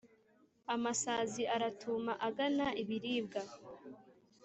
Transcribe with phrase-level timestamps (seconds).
[0.75, 3.41] Amasazi araduma agana ibiribwa